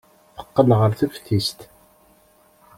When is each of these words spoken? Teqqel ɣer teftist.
Teqqel 0.35 0.69
ɣer 0.79 0.91
teftist. 0.99 1.59